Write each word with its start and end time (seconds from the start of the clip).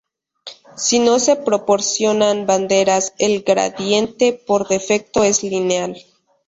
Si 0.77 0.97
no 0.97 1.19
se 1.19 1.35
proporcionan 1.35 2.47
banderas, 2.47 3.13
el 3.19 3.43
gradiente 3.43 4.33
por 4.33 4.67
defecto 4.67 5.23
es 5.23 5.43
lineal. 5.43 5.95